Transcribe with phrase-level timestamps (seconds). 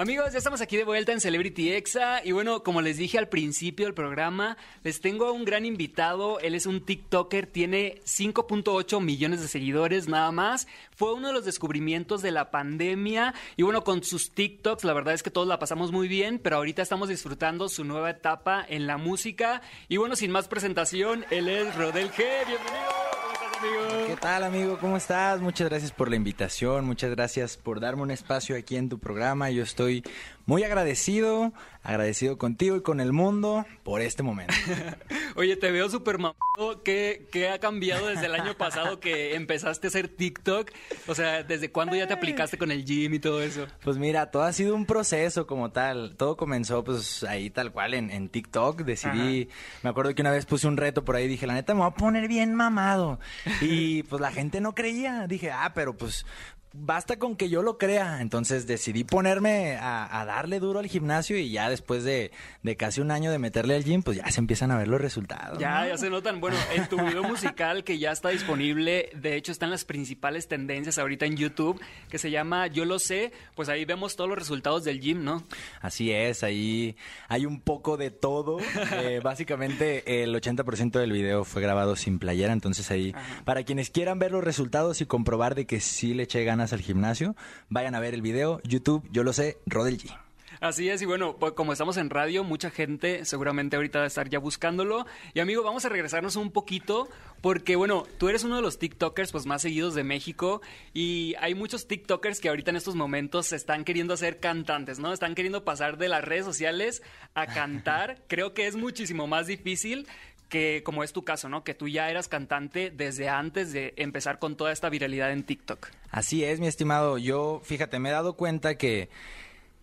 [0.00, 3.28] Amigos, ya estamos aquí de vuelta en Celebrity Exa y bueno, como les dije al
[3.28, 8.98] principio del programa, les tengo a un gran invitado, él es un TikToker, tiene 5.8
[9.02, 13.84] millones de seguidores nada más, fue uno de los descubrimientos de la pandemia y bueno,
[13.84, 17.10] con sus TikToks la verdad es que todos la pasamos muy bien, pero ahorita estamos
[17.10, 22.10] disfrutando su nueva etapa en la música y bueno, sin más presentación, él es Rodel
[22.10, 23.29] G, bienvenido.
[23.60, 24.78] ¿Qué tal, amigo?
[24.78, 25.40] ¿Cómo estás?
[25.40, 29.50] Muchas gracias por la invitación, muchas gracias por darme un espacio aquí en tu programa.
[29.50, 30.02] Yo estoy
[30.46, 31.52] muy agradecido,
[31.82, 34.54] agradecido contigo y con el mundo por este momento.
[35.36, 36.82] Oye, te veo súper mamado.
[36.84, 40.72] ¿Qué, ¿Qué, ha cambiado desde el año pasado que empezaste a hacer TikTok?
[41.06, 43.66] O sea, ¿desde cuándo ya te aplicaste con el gym y todo eso?
[43.84, 46.16] Pues mira, todo ha sido un proceso como tal.
[46.16, 48.80] Todo comenzó pues ahí tal cual en, en TikTok.
[48.82, 49.48] Decidí,
[49.82, 51.90] me acuerdo que una vez puse un reto por ahí, dije, la neta me voy
[51.90, 53.20] a poner bien mamado.
[53.60, 55.26] Y pues la gente no creía.
[55.26, 56.24] Dije, ah, pero pues
[56.72, 58.20] basta con que yo lo crea.
[58.20, 62.30] Entonces decidí ponerme a, darle duro al gimnasio y ya después de,
[62.76, 65.58] casi un año de meterle al gym, pues ya se empiezan a ver los resultados.
[65.58, 66.40] Ya, ya se notan.
[66.40, 70.98] Bueno, en tu video musical que ya está disponible, de hecho están las principales tendencias
[70.98, 74.84] ahorita en YouTube, que se llama Yo lo sé, pues ahí vemos todos los resultados
[74.84, 75.44] del gym, ¿no?
[75.80, 76.96] Así es, ahí
[77.28, 78.58] hay un poco de todo.
[79.00, 84.18] Eh, básicamente el 80% del video fue grabado sin playera, entonces ahí, para quienes quieran
[84.18, 87.34] ver los resultados y comprobar de que sí le eché ganas al gimnasio,
[87.68, 90.14] vayan a ver el video, YouTube, yo lo sé, Rodel G.
[90.60, 94.08] Así es, y bueno, pues como estamos en radio, mucha gente seguramente ahorita va a
[94.08, 95.06] estar ya buscándolo.
[95.32, 97.08] Y amigo, vamos a regresarnos un poquito,
[97.40, 100.60] porque bueno, tú eres uno de los TikTokers pues más seguidos de México,
[100.92, 105.14] y hay muchos TikTokers que ahorita en estos momentos están queriendo ser cantantes, ¿no?
[105.14, 107.02] Están queriendo pasar de las redes sociales
[107.32, 108.22] a cantar.
[108.28, 110.06] Creo que es muchísimo más difícil
[110.50, 111.64] que como es tu caso, ¿no?
[111.64, 115.88] Que tú ya eras cantante desde antes de empezar con toda esta viralidad en TikTok.
[116.10, 117.16] Así es, mi estimado.
[117.16, 119.08] Yo, fíjate, me he dado cuenta que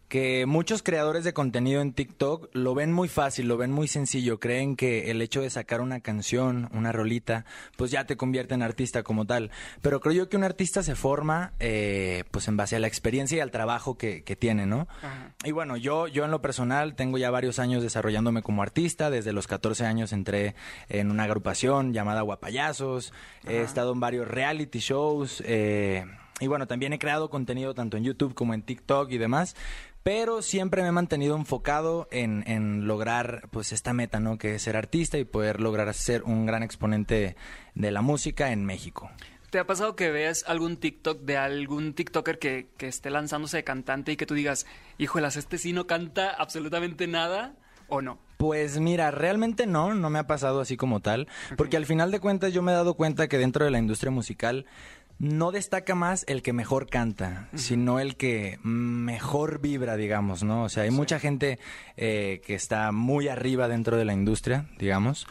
[0.07, 4.39] que muchos creadores de contenido en TikTok lo ven muy fácil, lo ven muy sencillo,
[4.39, 7.45] creen que el hecho de sacar una canción, una rolita,
[7.75, 9.51] pues ya te convierte en artista como tal.
[9.81, 13.37] Pero creo yo que un artista se forma eh, pues en base a la experiencia
[13.37, 14.87] y al trabajo que, que tiene, ¿no?
[15.43, 19.33] Y bueno, yo, yo en lo personal tengo ya varios años desarrollándome como artista, desde
[19.33, 20.55] los 14 años entré
[20.87, 23.11] en una agrupación llamada Guapayazos,
[23.45, 26.05] he estado en varios reality shows, eh,
[26.39, 29.55] y bueno, también he creado contenido tanto en YouTube como en TikTok y demás
[30.07, 34.37] pero siempre me he mantenido enfocado en, en, lograr pues esta meta, ¿no?
[34.37, 37.35] Que es ser artista y poder lograr ser un gran exponente
[37.75, 39.11] de la música en México.
[39.49, 43.65] ¿Te ha pasado que veas algún TikTok de algún TikToker que, que esté lanzándose de
[43.65, 44.65] cantante y que tú digas,
[44.97, 47.57] híjolas, este sí no canta absolutamente nada
[47.89, 48.17] o no?
[48.37, 52.19] Pues mira, realmente no, no me ha pasado así como tal, porque al final de
[52.19, 54.67] cuentas yo me he dado cuenta que dentro de la industria musical
[55.19, 60.63] no destaca más el que mejor canta, sino el que mejor vibra, digamos, ¿no?
[60.63, 61.59] O sea, hay mucha gente
[61.95, 65.27] eh, que está muy arriba dentro de la industria, digamos,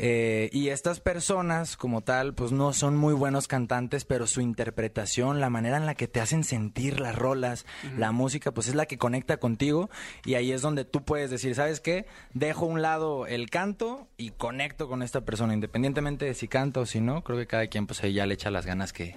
[0.00, 5.40] eh, y estas personas, como tal, pues no son muy buenos cantantes, pero su interpretación,
[5.40, 7.66] la manera en la que te hacen sentir las rolas,
[7.96, 9.90] la música, pues es la que conecta contigo.
[10.24, 12.06] Y ahí es donde tú puedes decir, ¿sabes qué?
[12.32, 16.78] Dejo a un lado el canto y conecto con esta persona, independientemente de si canta
[16.78, 17.24] o si no.
[17.24, 19.16] Creo que cada quien, pues ahí ya le echa las ganas que,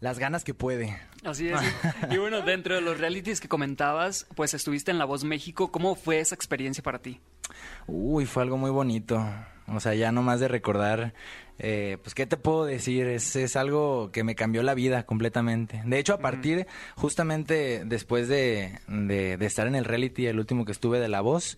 [0.00, 0.98] las ganas que puede.
[1.24, 1.60] Así es.
[2.10, 5.70] y bueno, dentro de los realities que comentabas, pues estuviste en La Voz México.
[5.70, 7.20] ¿Cómo fue esa experiencia para ti?
[7.86, 9.24] Uy, fue algo muy bonito.
[9.68, 11.14] O sea, ya no más de recordar,
[11.58, 13.06] eh, pues, ¿qué te puedo decir?
[13.06, 15.82] Es, es algo que me cambió la vida completamente.
[15.84, 20.72] De hecho, a partir, justamente después de, de, estar en el reality, el último que
[20.72, 21.56] estuve de La Voz,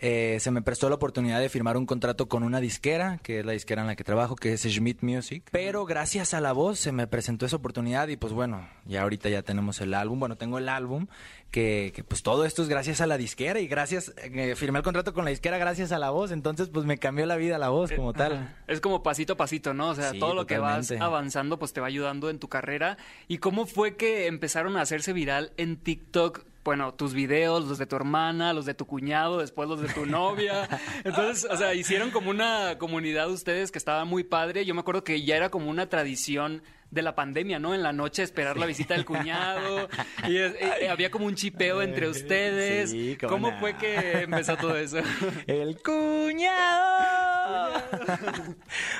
[0.00, 3.46] eh, se me prestó la oportunidad de firmar un contrato con una disquera, que es
[3.46, 5.44] la disquera en la que trabajo, que es Schmidt Music.
[5.50, 9.28] Pero gracias a la voz se me presentó esa oportunidad y pues bueno, ya ahorita
[9.28, 10.20] ya tenemos el álbum.
[10.20, 11.08] Bueno, tengo el álbum,
[11.50, 14.84] que, que pues todo esto es gracias a la disquera y gracias, eh, firmé el
[14.84, 16.30] contrato con la disquera gracias a la voz.
[16.30, 18.56] Entonces pues me cambió la vida la voz como tal.
[18.66, 19.88] Es como pasito a pasito, ¿no?
[19.88, 22.98] O sea, todo lo que vas avanzando pues te va ayudando en tu carrera.
[23.26, 26.47] ¿Y cómo fue que empezaron a hacerse viral en TikTok?
[26.68, 30.04] Bueno, tus videos, los de tu hermana, los de tu cuñado, después los de tu
[30.04, 30.68] novia.
[31.02, 34.66] Entonces, o sea, hicieron como una comunidad ustedes que estaba muy padre.
[34.66, 37.74] Yo me acuerdo que ya era como una tradición de la pandemia, ¿no?
[37.74, 39.88] En la noche esperar la visita del cuñado.
[40.28, 42.90] y había como un chipeo entre ustedes.
[42.90, 43.58] Sí, cómo ¿Cómo no.
[43.60, 44.98] fue que empezó todo eso?
[45.46, 47.82] El cuñado.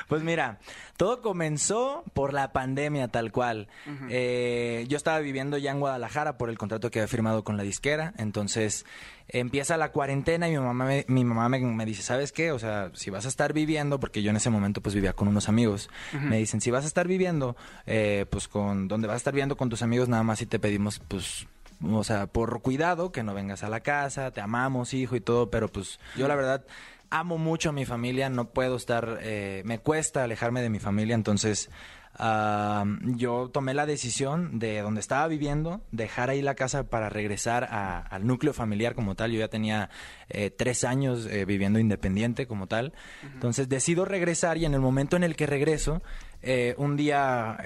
[0.07, 0.59] pues mira,
[0.97, 3.67] todo comenzó por la pandemia tal cual.
[4.09, 7.63] Eh, yo estaba viviendo ya en Guadalajara por el contrato que había firmado con la
[7.63, 8.85] disquera, entonces
[9.29, 12.51] empieza la cuarentena y mi mamá me, mi mamá me, me dice, ¿sabes qué?
[12.51, 15.27] O sea, si vas a estar viviendo, porque yo en ese momento pues vivía con
[15.27, 17.55] unos amigos, me dicen, si vas a estar viviendo,
[17.85, 20.59] eh, pues con donde vas a estar viviendo con tus amigos, nada más si te
[20.59, 21.47] pedimos pues
[21.81, 25.49] o sea, por cuidado, que no vengas a la casa, te amamos, hijo y todo,
[25.49, 26.65] pero pues yo la verdad
[27.09, 31.15] amo mucho a mi familia, no puedo estar, eh, me cuesta alejarme de mi familia,
[31.15, 31.69] entonces
[32.17, 37.99] yo tomé la decisión de donde estaba viviendo, dejar ahí la casa para regresar a-
[37.99, 39.89] al núcleo familiar como tal, yo ya tenía
[40.29, 42.93] eh, tres años eh, viviendo independiente como tal,
[43.33, 46.01] entonces decido regresar y en el momento en el que regreso,
[46.41, 47.57] eh, un día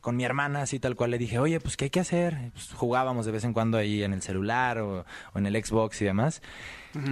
[0.00, 2.50] con mi hermana, así tal cual, le dije, oye, pues, ¿qué hay que hacer?
[2.52, 5.04] Pues, jugábamos de vez en cuando ahí en el celular o,
[5.34, 6.42] o en el Xbox y demás.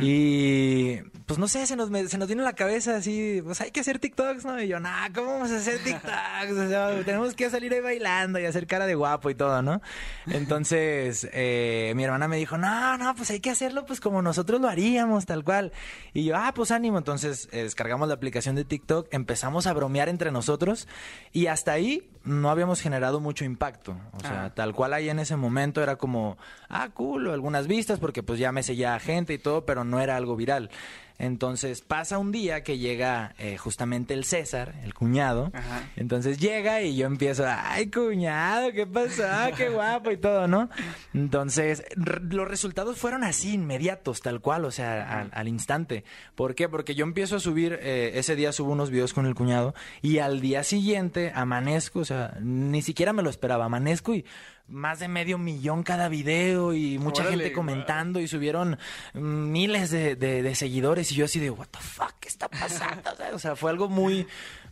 [0.01, 0.97] Y
[1.27, 3.71] pues no sé, se nos, me- se nos vino a la cabeza así, pues hay
[3.71, 4.61] que hacer TikToks, ¿no?
[4.61, 6.53] Y yo, nah, ¿cómo vamos a hacer TikToks?
[6.53, 9.81] O sea, tenemos que salir ahí bailando y hacer cara de guapo y todo, ¿no?
[10.27, 14.61] Entonces, eh, mi hermana me dijo, no, no, pues hay que hacerlo pues como nosotros
[14.61, 15.73] lo haríamos, tal cual.
[16.13, 16.99] Y yo, ah, pues ánimo.
[16.99, 20.89] Entonces, eh, descargamos la aplicación de TikTok, empezamos a bromear entre nosotros
[21.33, 23.97] y hasta ahí no habíamos generado mucho impacto.
[24.13, 24.55] O sea, Ah.
[24.55, 26.37] tal cual ahí en ese momento era como,
[26.69, 30.01] ah, cool, o algunas vistas porque pues ya me seguía gente y todo, pero no
[30.01, 30.69] era algo viral.
[31.17, 35.53] Entonces pasa un día que llega eh, justamente el César, el cuñado.
[35.55, 35.89] Ajá.
[35.95, 39.23] Entonces llega y yo empiezo, ay, cuñado, ¿qué pasó?
[39.57, 40.71] Qué guapo y todo, ¿no?
[41.15, 46.03] Entonces, los resultados fueron así, inmediatos, tal cual, o sea, al, al instante.
[46.35, 46.69] ¿Por qué?
[46.69, 50.19] Porque yo empiezo a subir, eh, ese día subo unos videos con el cuñado y
[50.19, 54.25] al día siguiente amanezco, o sea, ni siquiera me lo esperaba, amanezco y
[54.71, 58.79] más de medio millón cada video y mucha Órale, gente comentando y subieron
[59.15, 63.11] miles de, de- de seguidores y yo así de, what the fuck, ¿qué está pasando?
[63.35, 64.27] O sea, fue algo muy,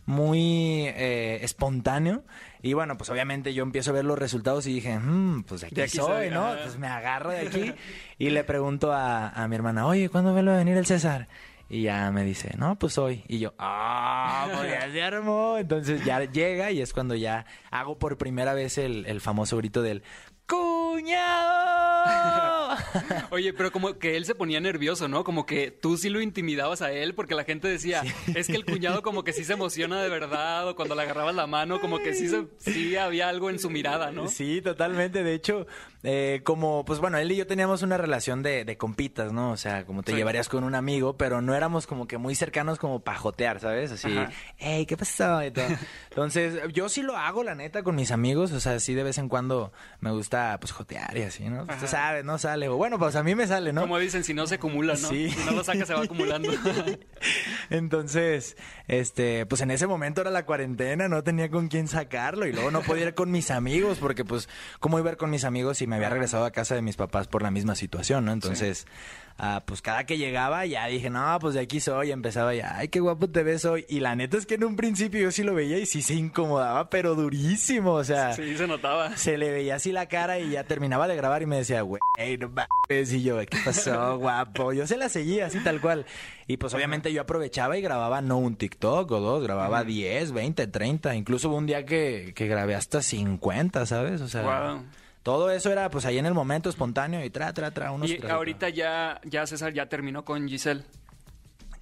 [0.05, 2.23] muy eh, espontáneo.
[2.61, 5.67] Y bueno, pues obviamente yo empiezo a ver los resultados y dije, "Mm, pues de
[5.67, 6.45] aquí, De aquí soy, soy, ¿no?
[6.47, 6.59] ajá.
[6.63, 7.73] Pues me agarro de aquí
[8.17, 11.27] y le pregunto a, a mi hermana, oye, ¿cuándo vuelve a venir el César?
[11.69, 13.23] Y ya me dice, no, pues hoy.
[13.27, 15.57] Y yo, ah, pues ya se armó.
[15.57, 19.83] Entonces ya llega y es cuando ya hago por primera vez el, el famoso grito
[19.83, 20.03] del
[20.49, 22.75] ¡Cuñado!
[23.31, 25.23] Oye, pero como que él se ponía nervioso, ¿no?
[25.23, 28.03] Como que tú sí lo intimidabas a él porque la gente decía,
[28.35, 31.35] es que el cuñado como que sí se emociona de verdad o cuando le agarrabas
[31.35, 34.27] la mano como que sí, se- sí había algo en su mirada, ¿no?
[34.27, 35.23] Sí, totalmente.
[35.23, 35.67] De hecho,
[36.03, 39.51] eh, como, pues bueno, él y yo teníamos una relación de, de compitas, ¿no?
[39.51, 40.17] O sea, como te Sí.
[40.17, 43.91] llevarías con un amigo, pero no éramos como que muy cercanos como para jotear, ¿sabes?
[43.91, 44.15] Así,
[44.57, 45.43] hey, ¿qué pasó?
[45.43, 45.65] Y todo.
[46.09, 48.51] Entonces, yo sí lo hago, la neta, con mis amigos.
[48.51, 51.65] O sea, sí de vez en cuando me gusta, pues, jotear y así, ¿no?
[51.65, 51.87] Tú Ajá.
[51.87, 52.69] sabes, no sale.
[52.69, 53.81] O bueno, pues a mí me sale, ¿no?
[53.81, 55.09] Como dicen, si no se acumula, ¿no?
[55.09, 55.29] Sí.
[55.29, 56.49] Si no lo sacas se va acumulando.
[57.69, 58.57] Entonces,
[58.87, 62.71] este, pues en ese momento era la cuarentena, no tenía con quién sacarlo y luego
[62.71, 64.49] no podía ir con mis amigos porque pues
[64.79, 66.95] cómo iba a ir con mis amigos si me había regresado a casa de mis
[66.95, 68.31] papás por la misma situación, ¿no?
[68.31, 68.85] Entonces,
[69.39, 72.89] ah, pues cada que llegaba ya dije, no, pues de aquí soy, empezaba ya, ay,
[72.89, 73.85] qué guapo te ves hoy.
[73.89, 76.13] Y la neta es que en un principio yo sí lo veía y sí se
[76.13, 79.17] incomodaba, pero durísimo, o sea, Sí, se notaba.
[79.17, 81.99] se le veía así la cara y ya terminaba de grabar y me decía, güey,
[82.39, 83.13] no mames.
[83.13, 84.73] Y yo, ¿qué pasó, guapo?
[84.73, 86.05] Yo se la seguía así tal cual.
[86.47, 90.67] Y pues obviamente yo aprovechaba y grababa no un TikTok o dos, grababa 10, 20,
[90.67, 91.15] 30.
[91.15, 94.21] Incluso hubo un día que, que grabé hasta 50, ¿sabes?
[94.21, 94.83] O sea, Wow.
[95.29, 98.19] Todo eso era pues ahí en el momento espontáneo y tra, tra, tra, unos Y
[98.27, 100.83] ahorita ya, ya César ya terminó con Giselle.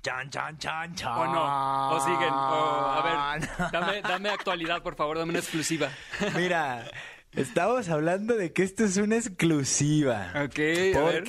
[0.04, 1.18] Chan, chan, chan, chan.
[1.18, 1.96] ¿O no?
[1.96, 2.34] ¿O siguen?
[2.34, 5.90] O, a ver, dame, dame actualidad, por favor, dame una exclusiva.
[6.36, 6.92] Mira,
[7.38, 10.34] estamos hablando de que esto es una exclusiva.
[10.44, 10.60] Ok,
[10.98, 11.24] a ver.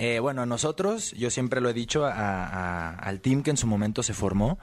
[0.00, 3.66] Eh, bueno, nosotros, yo siempre lo he dicho a- a- al team que en su
[3.66, 4.60] momento se formó,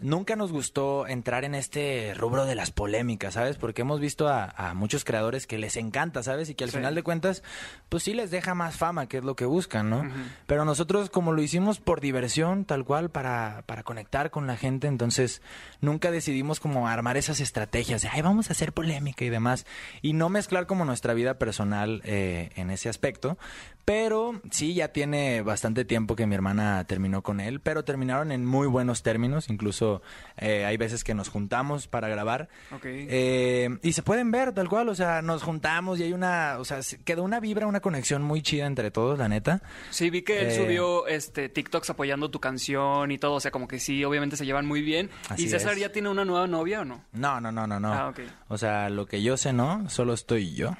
[0.00, 3.58] nunca nos gustó entrar en este rubro de las polémicas, ¿sabes?
[3.58, 6.48] Porque hemos visto a, a muchos creadores que les encanta, ¿sabes?
[6.48, 6.78] Y que al Sí.
[6.78, 7.42] final de cuentas,
[7.90, 10.10] pues sí les deja más fama, que es lo que buscan, ¿no?
[10.46, 14.86] Pero nosotros, como lo hicimos por diversión, tal cual, para, para conectar con la gente,
[14.86, 15.42] entonces
[15.82, 19.66] nunca decidimos como armar esas estrategias de, ay, vamos a hacer polémica y demás.
[20.00, 23.36] Y no mezclar como nuestra vida personal eh, en ese aspecto.
[23.84, 28.32] Pero sí sí, ya tiene bastante tiempo que mi hermana terminó con él, pero terminaron
[28.32, 29.48] en muy buenos términos.
[29.50, 30.02] Incluso
[30.36, 32.48] eh, hay veces que nos juntamos para grabar.
[32.84, 36.64] Eh, y se pueden ver tal cual, o sea, nos juntamos y hay una, o
[36.64, 39.62] sea, se- quedó una vibra, una conexión muy chida entre todos, la neta.
[39.90, 43.50] Sí, vi que él Eh, subió este TikToks apoyando tu canción y todo, o sea,
[43.50, 45.10] como que sí, obviamente se llevan muy bien.
[45.28, 45.80] Así ¿Y César es.
[45.80, 47.04] ya tiene una nueva novia o no?
[47.12, 47.92] No, no, no, no, no.
[47.92, 48.12] Ah.
[48.48, 50.76] O sea, lo que yo sé, no, solo estoy yo.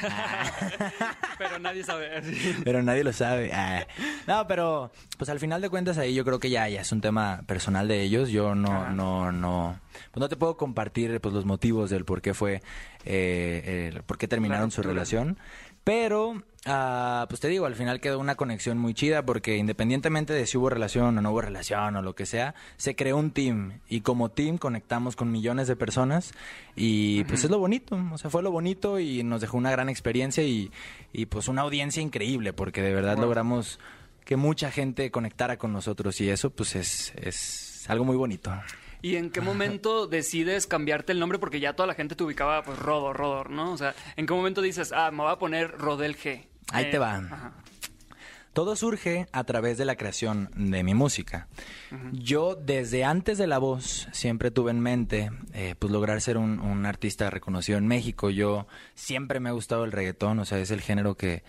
[1.38, 2.22] Pero nadie sabe.
[2.64, 3.52] pero nadie lo sabe.
[3.52, 3.86] Ah.
[4.26, 7.00] No, pero pues al final de cuentas ahí yo creo que ya, ya es un
[7.00, 8.30] tema personal de ellos.
[8.30, 8.90] Yo no, Ajá.
[8.90, 9.78] no, no,
[10.10, 12.62] pues no te puedo compartir pues los motivos del por qué fue,
[13.04, 15.38] eh, el por qué terminaron su relación.
[15.84, 20.46] Pero, ah, pues te digo, al final quedó una conexión muy chida porque independientemente de
[20.46, 23.80] si hubo relación o no hubo relación o lo que sea, se creó un team
[23.88, 26.32] y como team conectamos con millones de personas
[26.76, 29.88] y pues es lo bonito, o sea, fue lo bonito y nos dejó una gran
[29.88, 30.70] experiencia y,
[31.12, 33.24] y pues una audiencia increíble porque de verdad Wow.
[33.24, 33.80] logramos
[34.24, 38.52] que mucha gente conectara con nosotros y eso pues es, es algo muy bonito.
[39.02, 41.38] ¿Y en qué momento decides cambiarte el nombre?
[41.38, 43.72] Porque ya toda la gente te ubicaba, pues, Rodor, Rodor, ¿no?
[43.72, 46.46] O sea, ¿en qué momento dices, ah, me voy a poner Rodel G?
[46.70, 47.16] Ahí Eh, te va.
[47.16, 47.52] ajá.
[48.52, 51.48] Todo surge a través de la creación de mi música.
[52.12, 56.60] Yo desde antes de la voz siempre tuve en mente eh, pues lograr ser un,
[56.60, 58.28] un artista reconocido en México.
[58.28, 61.42] Yo siempre me ha gustado el reggaetón, o sea, es el género que,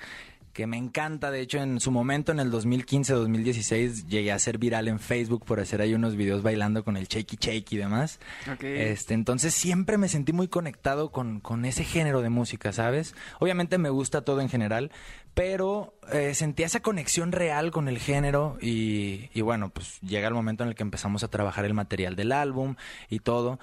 [0.54, 1.32] que me encanta.
[1.32, 5.60] De hecho, en su momento, en el 2015-2016, llegué a ser viral en Facebook por
[5.60, 8.20] hacer ahí unos videos bailando con el Shakey Shake y demás.
[8.62, 13.16] Este, entonces siempre me sentí muy conectado con, con ese género de música, ¿sabes?
[13.40, 14.92] Obviamente me gusta todo en general,
[15.34, 20.36] pero eh, sentía esa conexión real con el género y, y bueno, pues llega el
[20.36, 22.76] momento en el que empezamos a trabajar el material del álbum
[23.10, 23.60] y todo.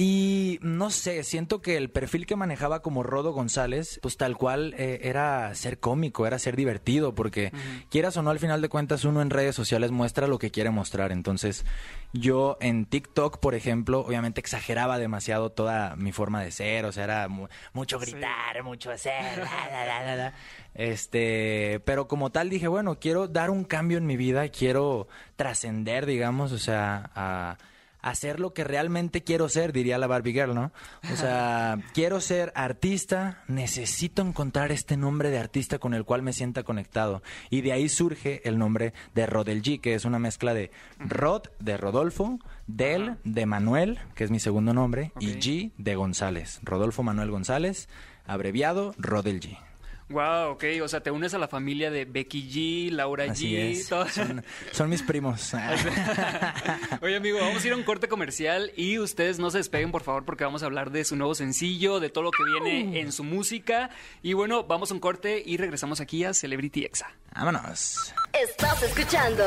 [0.00, 4.72] Y no sé, siento que el perfil que manejaba como Rodo González, pues tal cual
[4.78, 7.50] eh, era ser cómico, era ser divertido, porque
[7.90, 10.70] quieras o no, al final de cuentas uno en redes sociales muestra lo que quiere
[10.70, 11.10] mostrar.
[11.10, 11.66] Entonces
[12.12, 17.02] yo en TikTok, por ejemplo, obviamente exageraba demasiado toda mi forma de ser, o sea,
[17.02, 18.12] era mu- mucho Sí.
[18.12, 20.34] gritar, mucho hacer, la, la, la.
[20.74, 26.06] este, pero como tal dije, bueno, quiero dar un cambio en mi vida, quiero trascender,
[26.06, 27.58] digamos, o sea, a
[28.08, 30.72] hacer lo que realmente quiero ser, diría la Barbie Girl, ¿no?
[31.12, 36.32] O sea, quiero ser artista, necesito encontrar este nombre de artista con el cual me
[36.32, 37.22] sienta conectado.
[37.50, 41.44] Y de ahí surge el nombre de Rodel G, que es una mezcla de Rod,
[41.58, 45.34] de Rodolfo, Del, de Manuel, que es mi segundo nombre, y.
[45.38, 46.60] G, de González.
[46.62, 47.88] Rodolfo Manuel González,
[48.26, 49.67] abreviado Rodel G.
[50.10, 50.64] Wow, ok.
[50.82, 53.88] O sea, te unes a la familia de Becky G, Laura Así G, es.
[53.88, 55.52] todo- Son, son mis primos.
[57.02, 60.02] Oye, amigo, vamos a ir a un corte comercial y ustedes no se despeguen, por
[60.02, 63.12] favor, porque vamos a hablar de su nuevo sencillo, de todo lo que viene en
[63.12, 63.90] su música.
[64.22, 67.10] Y bueno, vamos a un corte y regresamos aquí a Celebrity Exa.
[67.34, 68.14] Vámonos.
[68.32, 69.44] Estás escuchando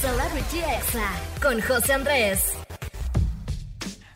[0.00, 2.54] Celebrity Exa con José Andrés.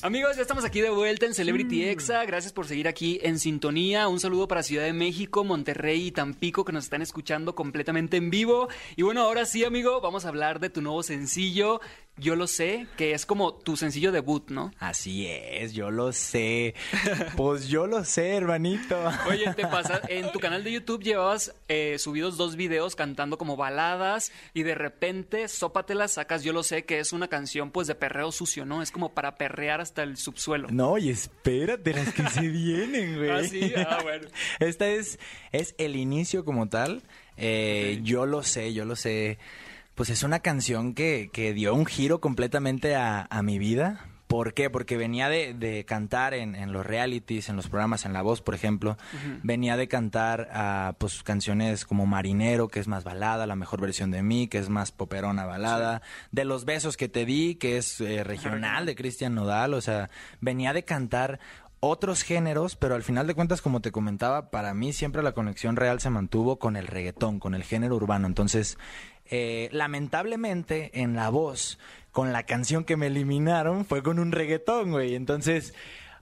[0.04, 2.26] Amigos, ya estamos aquí de vuelta en Celebrity Exa.
[2.26, 4.06] Gracias por seguir aquí en sintonía.
[4.06, 8.28] Un saludo para Ciudad de México, Monterrey y Tampico que nos están escuchando completamente en
[8.28, 8.68] vivo.
[8.96, 11.80] Y bueno, ahora sí, amigo, vamos a hablar de tu nuevo sencillo.
[12.16, 14.73] Yo lo sé, que es como tu sencillo debut, ¿no?
[14.78, 16.75] Así es, yo lo sé.
[17.37, 18.97] Pues yo lo sé, hermanito.
[19.28, 23.56] Oye, te pasa, en tu canal de YouTube llevabas eh, subidos dos videos cantando como
[23.56, 27.97] baladas y de repente, sópatelas, sacas Yo lo sé, que es una canción pues de
[27.97, 28.83] perreo sucio, ¿no?
[28.83, 30.68] Es como para perrear hasta el subsuelo.
[30.71, 33.30] No, y espérate las que se vienen, güey.
[33.30, 34.28] Ah, sí, ah, bueno.
[34.61, 35.18] Esta es,
[35.50, 37.02] es el inicio como tal.
[37.37, 37.99] Eh.
[38.02, 39.38] Yo lo sé, yo lo sé.
[39.95, 44.07] Pues es una canción que, que dio un giro completamente a, a mi vida.
[44.27, 44.71] ¿Por qué?
[44.71, 48.41] Porque venía de, de cantar en, en los realities, en los programas, en La Voz,
[48.41, 48.97] por ejemplo.
[49.45, 54.11] Venía de cantar ah, pues canciones como Marinero, que es más balada, La Mejor Versión
[54.11, 56.03] de Mí, que es más poperona balada.
[56.33, 59.75] De Los Besos que te di, que es eh, regional, de Cristian Nodal.
[59.75, 60.11] O sea,
[60.41, 61.39] venía de cantar
[61.85, 65.76] otros géneros, pero al final de cuentas, como te comentaba, para mí siempre la conexión
[65.76, 68.26] real se mantuvo con el reggaetón, con el género urbano.
[68.26, 68.79] Entonces,
[69.26, 71.79] eh, lamentablemente, en la voz,
[72.12, 75.14] con la canción que me eliminaron, fue con un reggaetón, güey.
[75.14, 75.75] Entonces,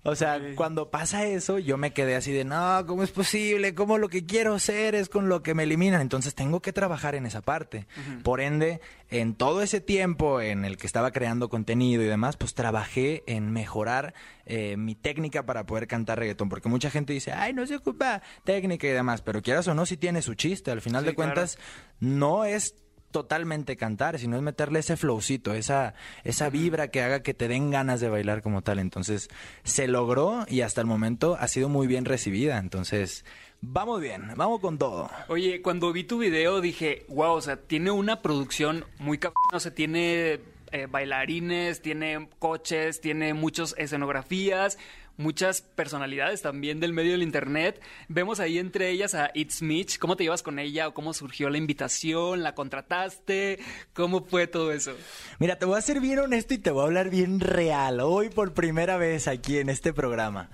[0.05, 3.75] o sea, cuando pasa eso, yo me quedé así de, no, ¿cómo es posible?
[3.75, 6.01] ¿Cómo lo que quiero ser es con lo que me eliminan?
[6.01, 7.87] Entonces tengo que trabajar en esa parte.
[8.25, 8.81] Por ende,
[9.11, 13.53] en todo ese tiempo en el que estaba creando contenido y demás, pues trabajé en
[13.53, 16.49] mejorar eh, mi técnica para poder cantar reggaetón.
[16.49, 19.23] Porque mucha gente dice, ay, no se ocupa técnica y demás.
[19.23, 20.71] Pero quieras o no, si tiene su chiste.
[20.73, 21.59] Al final Sí, de cuentas,
[22.01, 22.75] no es
[23.13, 27.71] totalmente cantar, sino es meterle ese flowcito, esa, esa vibra que haga que te den
[27.71, 28.79] ganas de bailar como tal.
[28.81, 29.29] Entonces,
[29.63, 32.59] se logró y hasta el momento ha sido muy bien recibida.
[32.59, 33.25] Entonces,
[33.61, 35.09] vamos bien, vamos con todo.
[35.29, 39.33] Oye, cuando vi tu video dije, wow, o sea, tiene una producción muy cap...
[39.53, 40.41] O sea, tiene
[40.73, 44.79] eh, bailarines, tiene coches, tiene muchas escenografías,
[45.17, 47.81] muchas personalidades también del medio del internet.
[48.09, 49.99] Vemos ahí entre ellas a It's Mitch.
[49.99, 52.43] ¿Cómo te llevas con ella o cómo surgió la invitación?
[52.43, 53.59] ¿La contrataste?
[53.93, 54.93] ¿Cómo fue todo eso?
[55.39, 58.01] Mira, te voy a ser bien honesto y te voy a hablar bien real.
[58.01, 60.51] Hoy por primera vez aquí en este programa.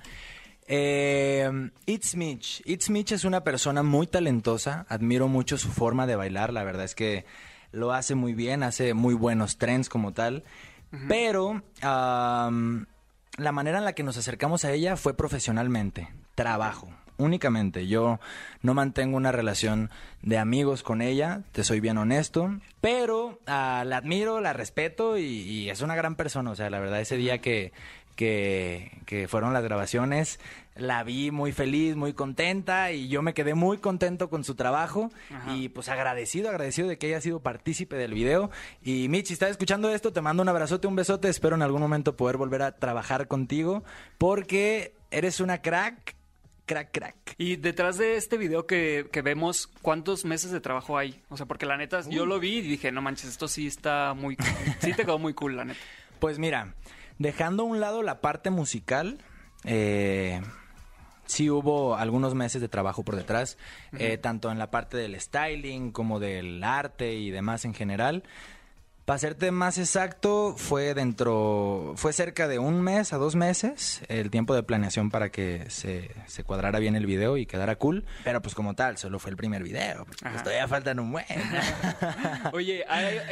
[0.66, 1.50] Eh,
[1.86, 2.62] It's Mitch.
[2.66, 4.86] It's Mitch es una persona muy talentosa.
[4.88, 6.52] Admiro mucho su forma de bailar.
[6.52, 7.24] La verdad es que
[7.72, 10.44] lo hace muy bien, hace muy buenos trends como tal.
[11.06, 11.62] Pero
[13.38, 16.88] la manera en la que nos acercamos a ella fue profesionalmente, trabajo.
[17.16, 18.20] Únicamente, yo
[18.62, 19.90] no mantengo una relación
[20.22, 25.68] de amigos con ella, te soy bien honesto, pero ah, la admiro, la respeto y,
[25.68, 26.50] es una gran persona.
[26.50, 27.72] O sea, la verdad, ese día que,
[28.14, 30.38] que fueron las grabaciones,
[30.78, 35.10] la vi muy feliz, muy contenta y yo me quedé muy contento con su trabajo
[35.34, 35.54] Ajá.
[35.54, 38.50] y pues agradecido, agradecido de que haya sido partícipe del video.
[38.82, 41.80] Y Mitch, si estás escuchando esto, te mando un abrazote, un besote, espero en algún
[41.80, 43.82] momento poder volver a trabajar contigo
[44.18, 46.14] porque eres una crack,
[46.66, 47.34] crack, crack.
[47.38, 51.22] Y detrás de este video que, que vemos, ¿cuántos meses de trabajo hay?
[51.28, 54.14] O sea, porque la neta, yo lo vi y dije, no manches, esto sí está
[54.14, 54.36] muy...
[54.80, 55.80] Sí te quedó muy cool, la neta.
[56.20, 56.74] Pues mira,
[57.18, 59.18] dejando a un lado la parte musical,
[59.64, 60.40] eh,
[61.28, 63.58] sí hubo algunos meses de trabajo por detrás,
[63.98, 68.24] eh, tanto en la parte del styling como del arte y demás en general.
[69.04, 74.30] Para serte más exacto, fue dentro, fue cerca de un mes a dos meses el
[74.30, 78.04] tiempo de planeación para que se, se cuadrara bien el video y quedara cool.
[78.22, 80.04] Pero pues como tal, solo fue el primer video.
[80.04, 81.24] Pues, todavía faltan un buen.
[82.52, 82.84] Oye,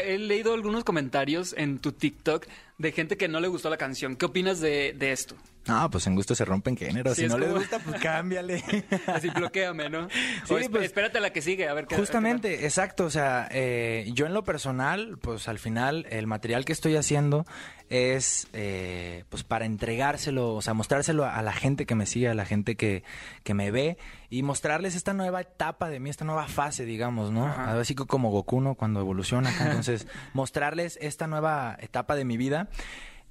[0.03, 2.47] he leído algunos comentarios en tu TikTok
[2.79, 4.17] de gente que no le gustó la canción.
[4.17, 5.35] ¿Qué opinas de, de esto?
[5.67, 7.17] No, pues en gusto se rompen géneros.
[7.17, 8.63] Sí, si no le como- gusta, pues cámbiale.
[9.07, 10.09] Así bloqueame, ¿no?
[10.45, 11.97] Sí, O pues, espérate a la que sigue, a ver qué.
[11.97, 13.05] Justamente, exacto.
[13.05, 17.47] O sea, eh, yo en lo personal, pues al final, el material que estoy haciendo
[17.89, 22.29] es eh, pues para entregárselo, o sea, mostrárselo a, a la gente que me sigue,
[22.29, 23.05] a la gente que,
[23.45, 23.97] que me ve
[24.31, 27.47] y mostrarles esta nueva etapa de mí, esta nueva fase, digamos, ¿no?
[27.47, 27.79] Ajá.
[27.79, 28.75] Así como Goku, ¿no?
[28.75, 29.51] Cuando evoluciona.
[29.61, 32.69] Entonces, mostrarles esta nueva etapa de mi vida.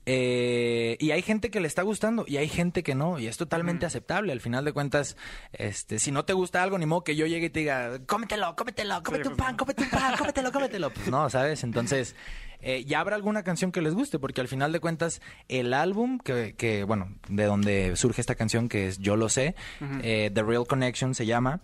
[0.08, 3.38] Eh, y hay gente que le está gustando y hay gente que no, y es
[3.38, 4.32] totalmente aceptable.
[4.32, 5.18] Al final de cuentas,
[5.54, 8.56] este, si no te gusta algo, ni modo que yo llegue y te diga, cómetelo,
[8.56, 10.90] cómetelo, cómete un pues, pan, cómete un pan, cómetelo, cómetelo.
[10.94, 11.64] Pues no, ¿sabes?
[11.64, 12.16] Entonces,
[12.66, 16.20] eh, ya habrá alguna canción que les guste, porque al final de cuentas, el álbum
[16.20, 19.56] que, que bueno, de donde surge esta canción, que es Yo lo sé,
[20.02, 21.62] eh, The Real Connection se llama.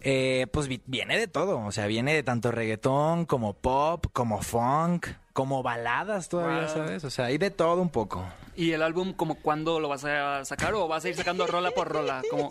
[0.00, 4.40] Eh, pues vi- viene de todo, o sea, viene de tanto reggaetón como pop, como
[4.42, 6.68] funk, como baladas todavía, Wow.
[6.72, 7.02] ¿sabes?
[7.04, 8.24] O sea, hay de todo un poco.
[8.54, 11.72] ¿Y el álbum como cuándo lo vas a sacar o vas a ir sacando rola
[11.72, 12.22] por rola?
[12.30, 12.48] Como...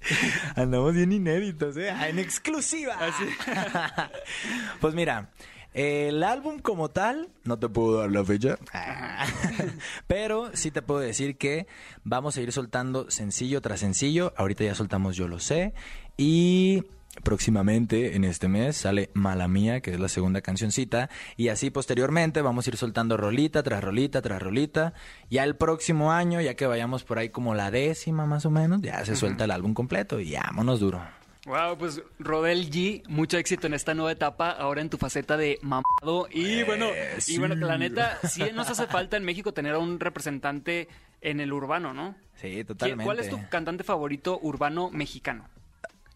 [0.56, 1.90] Andamos bien inéditos, ¿eh?
[2.08, 2.96] En exclusiva.
[4.80, 5.28] pues mira,
[5.74, 8.58] el álbum como tal, no te puedo dar la fecha.
[10.06, 11.66] Pero sí te puedo decir que
[12.04, 14.32] vamos a ir soltando sencillo tras sencillo.
[14.36, 15.74] Ahorita ya soltamos Yo lo sé.
[16.16, 16.84] Y
[17.22, 21.10] próximamente en este mes sale Mala Mía, que es la segunda cancioncita.
[21.36, 24.94] Y así posteriormente vamos a ir soltando rolita tras rolita tras rolita.
[25.30, 28.80] Ya el próximo año, ya que vayamos por ahí como la décima más o menos,
[28.82, 31.02] ya se suelta el álbum completo y vámonos duro.
[31.48, 35.58] Wow, pues Rodel G, mucho éxito en esta nueva etapa, ahora en tu faceta de
[35.62, 36.28] mamado.
[36.30, 36.88] Y bueno,
[37.26, 40.88] y bueno, la neta, sí nos hace falta en México tener a un representante
[41.22, 42.14] en el urbano, ¿no?
[42.34, 43.04] Sí, ¿Quién- totalmente.
[43.04, 45.48] ¿Cuál es tu cantante favorito urbano mexicano?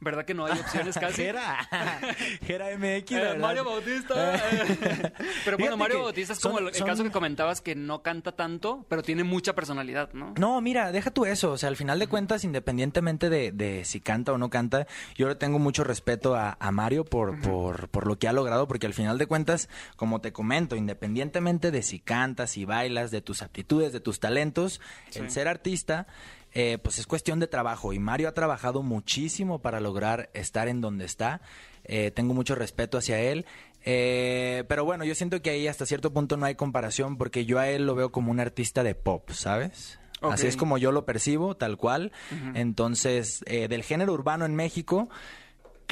[0.04, 1.22] ¿Verdad que no hay opciones casi?
[1.22, 1.68] Jera,
[2.46, 3.36] Jera MX, Eh.
[3.38, 4.34] Mario Bautista.
[4.36, 4.40] eh.
[5.44, 7.74] pero bueno, Fíjate Mario Bautista es son- como el, el son- caso que comentabas que
[7.76, 10.34] no canta tanto, pero tiene mucha personalidad, ¿no?
[10.38, 11.52] No, mira, deja tú eso.
[11.52, 15.28] O sea, al final de cuentas, independientemente de, de si canta o no canta, yo
[15.28, 18.86] le tengo mucho respeto a, a Mario por, por, por lo que ha logrado, porque
[18.86, 23.40] al final de cuentas, como te comento, independientemente de si cantas, si bailas, de tus
[23.42, 24.80] aptitudes, de tus talentos,
[25.14, 26.06] el ser artista,
[26.54, 27.92] eh, pues es cuestión de trabajo.
[27.92, 31.40] Y Mario ha trabajado muchísimo para lograr estar en donde está.
[31.84, 33.46] Eh, tengo mucho respeto hacia él.
[33.84, 37.58] Eh, pero bueno, yo siento que ahí hasta cierto punto no hay comparación porque yo
[37.58, 39.98] a él lo veo como un artista de pop, ¿sabes?
[40.30, 42.12] Así es como yo lo percibo, tal cual.
[42.54, 45.08] Entonces, eh, del género urbano en México,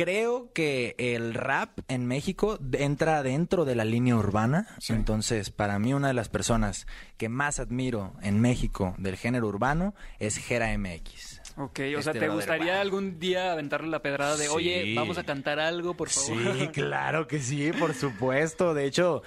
[0.03, 4.67] creo que el rap en México entra dentro de la línea urbana.
[4.89, 6.87] Entonces, para mí, una de las personas
[7.17, 11.41] que más admiro en México del género urbano es Jera MX.
[11.57, 12.81] Ok, o sea, Este ¿te brother, gustaría wow.
[12.81, 16.57] algún día aventarle la pedrada de, oye, vamos a cantar algo, por favor?
[16.57, 18.73] Sí, claro que sí, por supuesto.
[18.73, 19.23] De hecho,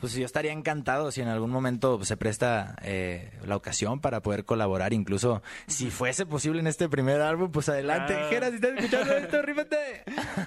[0.00, 4.44] pues yo estaría encantado si en algún momento se presta eh, la ocasión para poder
[4.44, 4.92] colaborar.
[4.92, 8.14] Incluso si fuese posible en este primer álbum, pues adelante.
[8.14, 8.26] Ah.
[8.30, 10.02] Jera, si estás escuchando esto, rífate.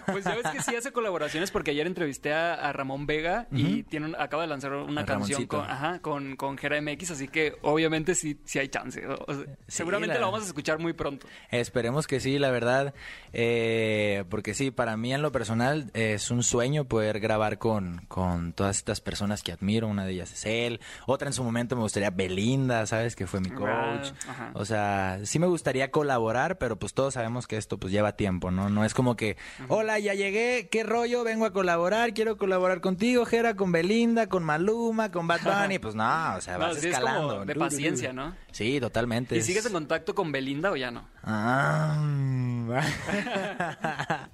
[0.08, 3.84] Pues ya ves que sí hace colaboraciones porque ayer entrevisté a, a Ramón Vega y
[3.84, 5.58] tiene un- acaba de lanzar una A canción Ramoncito.
[5.58, 9.06] con, ajá, con, con Jera MX, así que obviamente sí, sí hay chance.
[9.08, 9.26] O-
[9.68, 11.28] seguramente la- lo vamos a escuchar muy pronto.
[11.52, 12.94] Esperemos que sí, la verdad.
[13.34, 18.54] eh, porque sí, para mí en lo personal es un sueño poder grabar con, con
[18.54, 19.88] todas estas personas que admiro.
[19.88, 20.80] Una de ellas es él.
[21.06, 23.16] Otra en su momento me gustaría Belinda, ¿sabes?
[23.16, 23.68] Que fue mi coach.
[23.68, 24.52] Ah, ajá.
[24.56, 28.50] O sea, sí me gustaría colaborar, pero pues todos sabemos que esto pues lleva tiempo,
[28.50, 28.70] ¿no?
[28.70, 33.26] No es como que, hola, ya llegué, qué rollo, vengo a colaborar, quiero colaborar contigo,
[33.26, 35.80] Jera, con Belinda, con Maluma, con Bad Bunny.
[35.80, 37.46] Pues no, o sea, No, vas sí, es como escalando.
[37.46, 38.36] de paciencia, ¿no?
[38.52, 39.36] Sí, totalmente.
[39.36, 41.08] ¿Y es- sigues en contacto con Belinda o ya no?
[41.24, 42.00] Ah,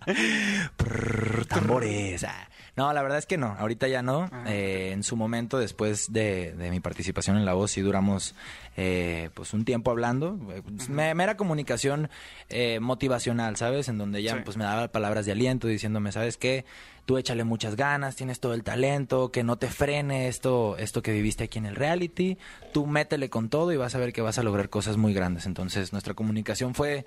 [1.50, 2.24] tambores.
[2.24, 2.48] ah.
[2.80, 3.58] No, la verdad es que no.
[3.60, 4.30] Ahorita ya no.
[4.48, 8.36] Eh, en su momento, después de, de mi participación en La Voz, sí duramos
[8.78, 10.40] eh, pues un tiempo hablando.
[10.52, 12.10] Eh, me- Mera comunicación
[12.48, 13.90] eh, motivacional, ¿sabes?
[13.90, 14.42] En donde ella Sí.
[14.46, 16.64] pues me daba palabras de aliento diciéndome, ¿sabes qué?
[17.06, 21.12] Tú échale muchas ganas, tienes todo el talento, que no te frene esto, esto que
[21.12, 22.38] viviste aquí en el reality.
[22.72, 25.46] Tú métele con todo y vas a ver que vas a lograr cosas muy grandes.
[25.48, 27.06] Entonces, nuestra comunicación fue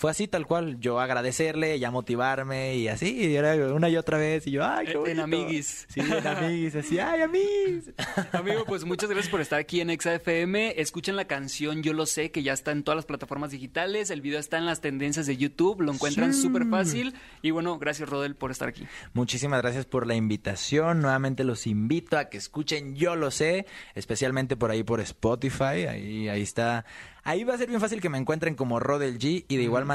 [0.00, 4.16] fue así tal cual, yo agradecerle, ella motivarme y así, y era una y otra
[4.16, 5.22] vez, y yo, ay, qué En- en bonito.
[5.24, 5.86] amiguis.
[5.90, 7.90] Sí, en amiguis, así, ay, amiguis.
[8.32, 10.80] Amigo, pues muchas gracias por estar aquí en ExaFM.
[10.80, 14.08] Escuchen la canción Yo lo sé, que ya está en todas las plataformas digitales.
[14.08, 15.82] El video está en las tendencias de YouTube.
[15.82, 16.40] Lo encuentran Sí.
[16.40, 17.14] súper fácil.
[17.42, 18.86] Y bueno, gracias, Rodel, por estar aquí.
[19.12, 24.56] Muchísimas gracias por la invitación, nuevamente los invito a que escuchen Yo lo sé, especialmente
[24.56, 26.86] por ahí por Spotify, ahí, ahí está.
[27.22, 29.84] Ahí va a ser bien fácil que me encuentren como Rodel G y de igual
[29.84, 29.89] manera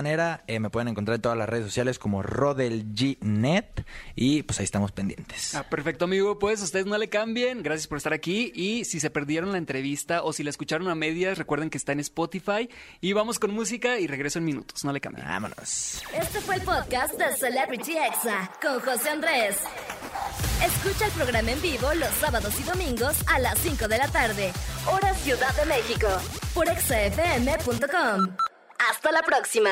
[0.47, 4.59] eh, me pueden encontrar en todas las redes sociales como Rodel G Net y pues
[4.59, 5.55] ahí estamos pendientes.
[5.55, 6.37] Ah, perfecto, amigo.
[6.37, 7.63] Pues ustedes no le cambien.
[7.63, 8.51] Gracias por estar aquí.
[8.53, 11.93] Y si se perdieron la entrevista o si la escucharon a medias, recuerden que está
[11.93, 12.69] en Spotify.
[12.99, 14.83] Y vamos con música y regreso en minutos.
[14.83, 15.25] No le cambien.
[15.25, 16.03] Vámonos.
[16.13, 19.57] Este fue el podcast de Celebrity Exa con José Andrés.
[20.63, 24.51] Escucha el programa en vivo los sábados y domingos a las 5 de la tarde,
[24.91, 26.07] hora Ciudad de México,
[26.53, 28.54] por exafm.com.
[28.77, 29.71] Hasta la próxima.